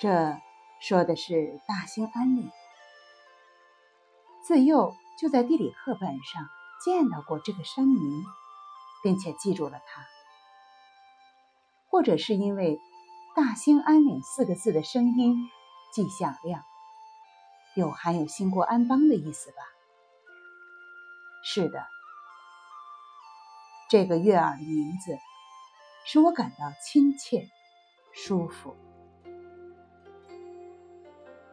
[0.00, 0.38] 这
[0.80, 2.48] 说的是大兴安岭。
[4.46, 6.48] 自幼就在地理课本上
[6.84, 8.24] 见到过这个山名，
[9.02, 10.17] 并且记住了它。
[11.98, 12.78] 或者是因为
[13.34, 15.50] “大兴安岭”四个字的声音
[15.92, 16.62] 既响亮，
[17.74, 19.56] 又含有兴国安邦的意思吧？
[21.42, 21.84] 是的，
[23.90, 25.18] 这个悦耳的名字
[26.04, 27.48] 使我感到亲切、
[28.12, 28.76] 舒服。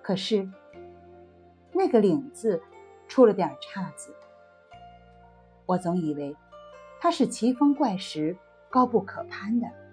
[0.03, 0.47] 可是，
[1.71, 2.61] 那个“岭”字
[3.07, 4.15] 出了点岔子。
[5.65, 6.37] 我总以为
[6.99, 8.37] 它是奇峰怪石、
[8.69, 9.84] 高不可攀的。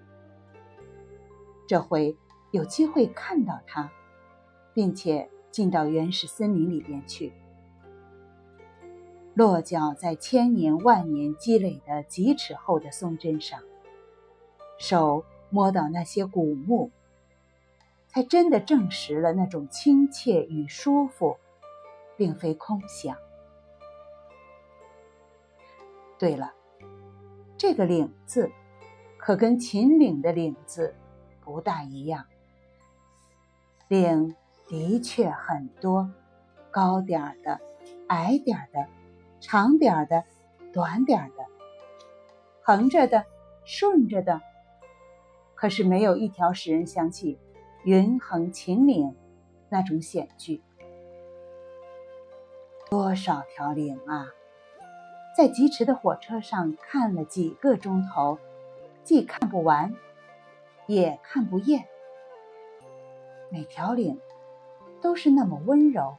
[1.73, 2.15] 这回
[2.51, 3.91] 有机会看到它，
[4.75, 7.33] 并且进到原始森林里边去，
[9.33, 13.59] 落脚在千年万年积累的几尺厚的松针上，
[14.77, 16.91] 手摸到那些古木。
[18.07, 21.39] 才真的证实了那种亲切与舒服，
[22.19, 23.17] 并非空想。
[26.19, 26.53] 对了，
[27.57, 28.51] 这个“岭”字，
[29.17, 30.95] 可跟秦岭的“岭”字
[31.45, 32.25] 不大一样。
[33.89, 34.35] 岭
[34.69, 36.11] 的确很多，
[36.71, 37.61] 高点儿的，
[38.09, 38.87] 矮点儿的，
[39.41, 40.25] 长点儿的，
[40.73, 41.47] 短点儿的，
[42.63, 43.27] 横着的，
[43.65, 44.41] 顺着的，
[45.55, 47.39] 可是没有一条使人想起。
[47.85, 49.13] 云横秦岭，
[49.69, 50.63] 那种险峻，
[52.89, 54.29] 多少条岭啊！
[55.37, 58.39] 在疾驰的火车上看了几个钟头，
[59.03, 59.93] 既看不完，
[60.87, 61.87] 也看不厌。
[63.51, 64.21] 每条岭
[65.01, 66.17] 都是那么温柔，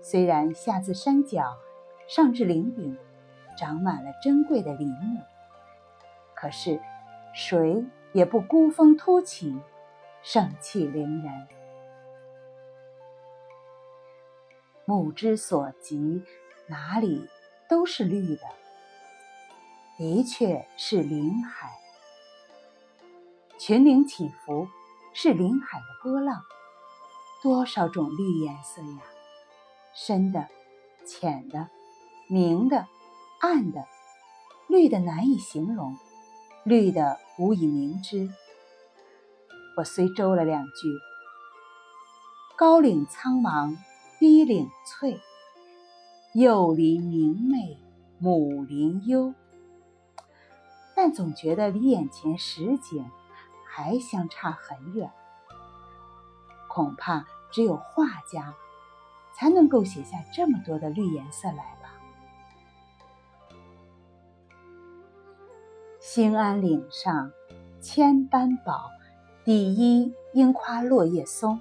[0.00, 1.56] 虽然下自山脚，
[2.06, 2.96] 上至岭顶，
[3.56, 5.20] 长满了珍贵的林木，
[6.34, 6.80] 可是
[7.34, 9.60] 谁也不孤峰突起。
[10.24, 11.48] 盛气凌人，
[14.84, 16.22] 目之所及，
[16.68, 17.28] 哪里
[17.68, 18.42] 都是绿的，
[19.98, 21.81] 的确是林海。
[23.64, 24.66] 群岭起伏，
[25.12, 26.42] 是林海的波浪，
[27.44, 29.02] 多少种绿颜色呀！
[29.94, 30.48] 深的、
[31.06, 31.68] 浅的、
[32.28, 32.88] 明的、
[33.38, 33.86] 暗的，
[34.66, 35.96] 绿的难以形容，
[36.64, 38.28] 绿的无以明之。
[39.76, 40.88] 我虽诌了两句
[42.58, 43.76] ：“高岭苍茫，
[44.18, 45.20] 低岭翠，
[46.34, 47.78] 幼林明媚，
[48.18, 49.32] 母林幽。”
[50.96, 53.08] 但总觉得离眼前实景
[53.74, 55.10] 还相差很远。
[56.68, 58.54] 恐怕只有画家
[59.32, 61.94] 才能够写下这么多的绿颜色来吧。
[65.98, 67.32] 兴安岭上
[67.80, 68.90] 千般宝。
[69.42, 71.58] 第一应夸落叶松。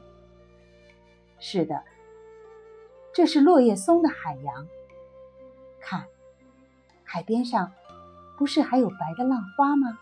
[1.39, 1.83] 是的，
[3.13, 4.67] 这是落叶松的海洋。
[5.79, 6.05] 看，
[7.03, 7.71] 海边上
[8.37, 9.97] 不是还有白的浪花吗？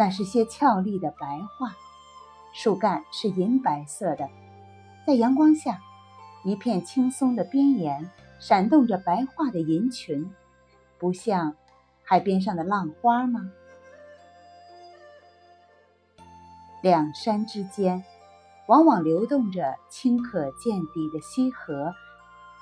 [0.00, 1.26] 那是些俏丽的白
[1.58, 1.74] 桦，
[2.54, 4.30] 树干是银白色的，
[5.06, 5.78] 在阳光下，
[6.42, 10.34] 一片青松的边沿闪动着白桦的银裙，
[10.96, 11.54] 不像
[12.02, 13.52] 海边上的浪花吗？
[16.80, 18.02] 两山之间，
[18.68, 21.92] 往往流动着清可见底的溪河，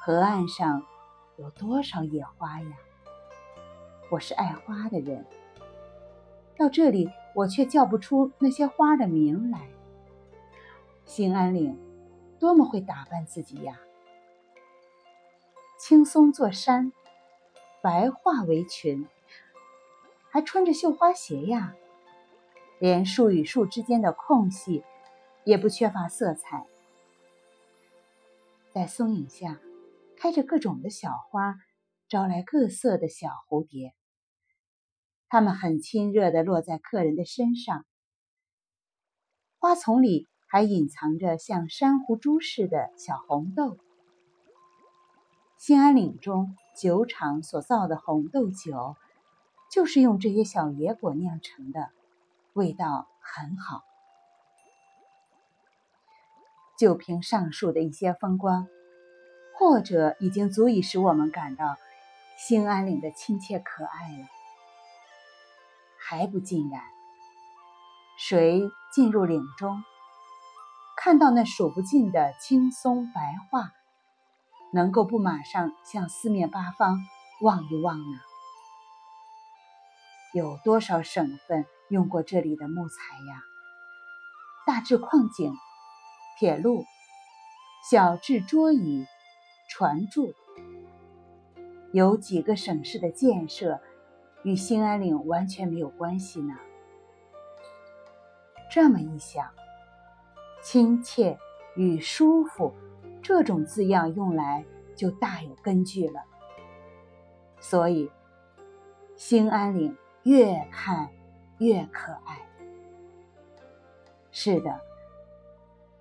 [0.00, 0.82] 河岸上
[1.36, 2.70] 有多少野花呀？
[4.10, 5.24] 我是爱花的人，
[6.56, 9.68] 到这里我却叫不出那些花的名来。
[11.04, 11.78] 兴安岭
[12.40, 13.78] 多么会打扮自己呀！
[15.78, 16.92] 青松做衫，
[17.80, 19.06] 白桦为裙，
[20.30, 21.76] 还穿着绣花鞋呀！
[22.80, 24.82] 连树与树之间的空隙，
[25.44, 26.66] 也不缺乏色彩。
[28.72, 29.60] 在松影下，
[30.16, 31.54] 开着各种的小花，
[32.08, 33.94] 招来各色的小蝴蝶。
[35.28, 37.84] 它们很亲热地落在客人的身上。
[39.58, 43.76] 花丛里还隐藏着像珊瑚珠似的小红豆。
[45.58, 48.96] 兴安岭中酒厂所造的红豆酒，
[49.70, 51.90] 就是用这些小野果酿成的。
[52.54, 53.82] 味道很好。
[56.78, 58.68] 就凭上述的一些风光，
[59.58, 61.76] 或者已经足以使我们感到
[62.36, 64.37] 兴安岭的亲切可爱了。
[66.08, 66.80] 还不尽然。
[68.16, 68.62] 谁
[68.94, 69.84] 进入岭中，
[70.96, 73.20] 看到那数不尽的青松白
[73.50, 73.72] 桦，
[74.72, 76.98] 能够不马上向四面八方
[77.42, 78.18] 望一望呢？
[80.32, 82.94] 有多少省份用过这里的木材
[83.28, 83.42] 呀？
[84.66, 85.52] 大至矿井、
[86.38, 86.86] 铁路，
[87.90, 89.04] 小至桌椅、
[89.68, 90.32] 船柱，
[91.92, 93.82] 有几个省市的建设
[94.42, 96.54] 与兴安岭完全没有关系呢？
[98.70, 99.50] 这么一想，
[100.62, 101.38] 亲切
[101.74, 102.72] 与舒服
[103.22, 104.64] 这种字样用来
[104.94, 106.22] 就大有根据了。
[107.60, 108.10] 所以，
[109.16, 111.10] 兴安岭越看
[111.58, 112.46] 越可爱。
[114.30, 114.80] 是的，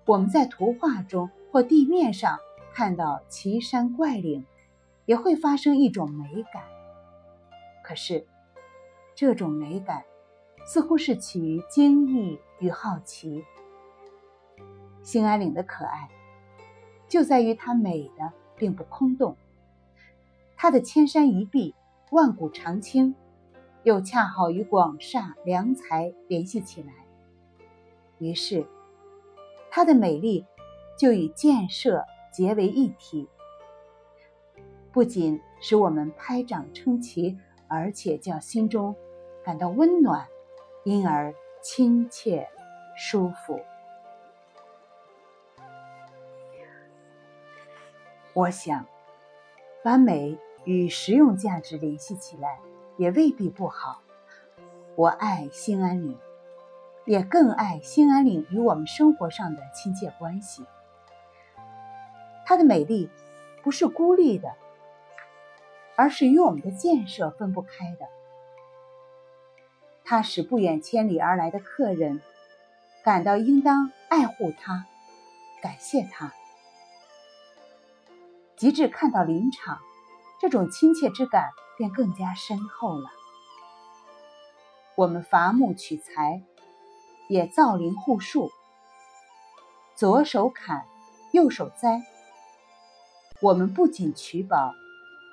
[0.04, 2.38] 我们在图画中或地面上
[2.72, 4.46] 看到奇山怪岭，
[5.06, 6.62] 也会发生一种美感。
[7.88, 8.26] 可是，
[9.14, 10.04] 这种美感。
[10.66, 13.42] 似乎是起于惊异与好奇。
[15.02, 16.10] 兴安岭的可爱，
[17.08, 19.34] 就在于它美的并不空洞。
[20.54, 21.74] 它的千山一碧、
[22.10, 23.14] 万古长青，
[23.84, 26.92] 又恰好与广厦良才联系起来。
[28.18, 28.66] 于是，
[29.70, 30.44] 它的美丽
[30.98, 33.26] 就与建设结为一体，
[34.92, 38.96] 不仅使我们拍掌称奇，而且叫心中
[39.44, 40.26] 感到温暖。
[40.84, 42.48] 因而亲切
[42.96, 43.60] 舒服。
[48.32, 48.86] 我想，
[49.84, 52.58] 把美与实用价值联系起来，
[52.96, 54.00] 也未必不好。
[54.94, 56.18] 我爱兴安岭，
[57.04, 60.64] 也更爱兴安岭与我们生活上的亲切关系。
[62.46, 63.10] 它的美丽
[63.62, 64.54] 不是孤立的，
[65.98, 68.06] 而是与我们的建设分不开的。
[70.04, 72.22] 它使不远千里而来的客人
[73.02, 74.86] 感到应当爱护它，
[75.60, 76.32] 感谢它。
[78.56, 79.80] 及至看到林场，
[80.40, 83.10] 这种亲切之感便更加深厚了。
[84.94, 86.44] 我们伐木取材，
[87.28, 88.52] 也造林护树，
[89.96, 90.86] 左手砍，
[91.32, 92.02] 右手栽。
[93.40, 94.72] 我们不仅取宝，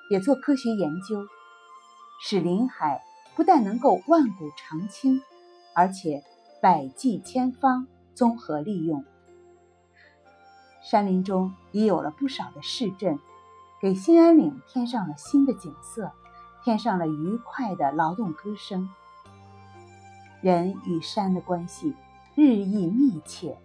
[0.08, 1.26] 也做科学研究，
[2.20, 3.02] 使林海。
[3.34, 5.20] 不但能够万古长青，
[5.74, 6.24] 而且
[6.62, 9.04] 百计千方，综合利用。
[10.82, 13.18] 山林中已有了不少的市镇，
[13.82, 16.10] 给兴安岭添上了新的景色，
[16.64, 18.88] 添上了愉快的劳动歌声。
[20.40, 21.94] 人与山的关系
[22.34, 23.58] 日益密切，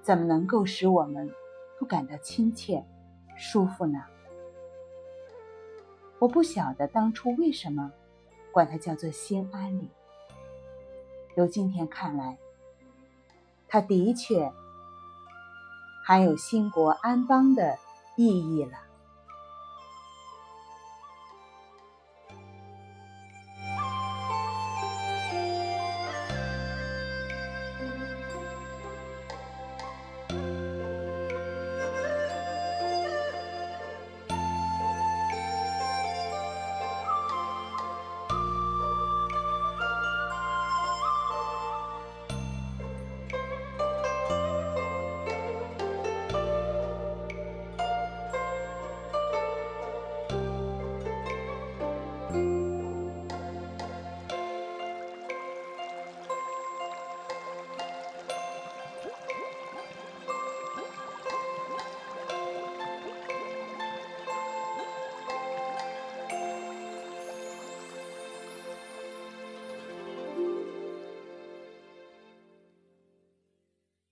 [0.00, 1.30] 怎么能够使我们
[1.78, 2.86] 不感到亲切、
[3.36, 3.98] 舒服呢？
[6.20, 7.90] 我不晓得当初为什么。
[8.52, 9.88] 管它叫做兴安岭。
[11.36, 12.36] 由今天看来，
[13.68, 14.52] 它的确
[16.04, 17.78] 含有兴国安邦的
[18.16, 18.72] 意义了。